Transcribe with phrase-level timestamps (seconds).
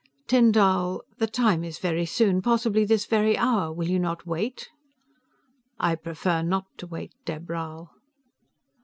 [0.27, 3.71] "Tyn Dall, The Time is very soon, possibly this very hour.
[3.71, 4.67] Will you not wait?"
[5.79, 7.91] "I prefer not to wait, Dheb Rhal."